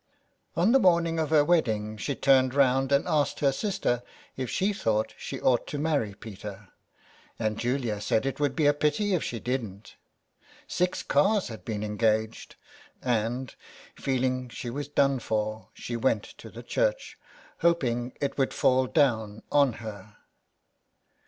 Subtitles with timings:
[0.55, 4.01] On the morning of her wedding she turned round and asked her sister
[4.35, 6.69] if she thought she ought to marry Peter,
[7.37, 9.97] and Julia said it would be a pity if she didn't.
[10.67, 12.55] Six cars had been engaged,
[13.03, 13.53] and,
[13.95, 17.19] feeling she was done for, she went to the church,
[17.59, 20.15] hoping it would fall down on her.